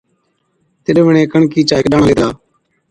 تِڏ 0.83 0.97
وِڻهين 1.05 1.27
ڪڻڪِي 1.33 1.61
چا 1.69 1.75
هيڪ 1.77 1.85
ڏاڻا 1.91 2.05
ليڌلا۔ 2.07 2.27